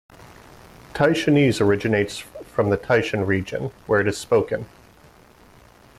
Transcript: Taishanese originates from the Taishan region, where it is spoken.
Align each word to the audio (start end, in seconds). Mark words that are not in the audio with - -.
Taishanese 0.95 1.61
originates 1.61 2.17
from 2.17 2.71
the 2.71 2.77
Taishan 2.79 3.27
region, 3.27 3.67
where 3.85 4.01
it 4.01 4.07
is 4.07 4.17
spoken. 4.17 4.65